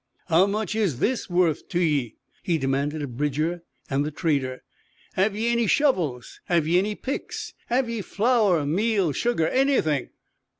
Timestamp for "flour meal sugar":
8.01-9.47